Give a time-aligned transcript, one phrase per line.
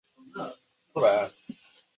[0.03, 0.55] 在今青海省
[0.93, 1.57] 贵德县境内。